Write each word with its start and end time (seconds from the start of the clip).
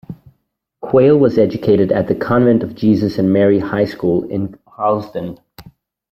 Quayle 0.81 1.19
was 1.19 1.37
educated 1.37 1.91
at 1.91 2.07
the 2.07 2.15
Convent 2.15 2.63
of 2.63 2.73
Jesus 2.73 3.19
and 3.19 3.31
Mary 3.31 3.59
High 3.59 3.85
School 3.85 4.23
in 4.23 4.57
Harlesden. 4.67 5.37